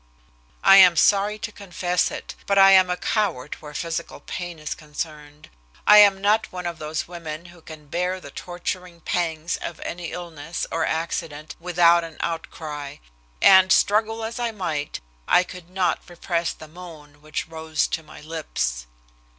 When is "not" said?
6.21-6.51, 15.69-16.09